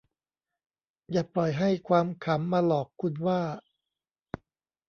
[1.11, 3.41] อย่าปล่อยให้ความขำมาหลอกคุณว่า